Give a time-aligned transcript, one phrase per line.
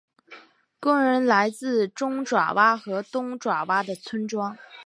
[0.79, 4.57] 工人来自中爪哇和东爪哇的村庄。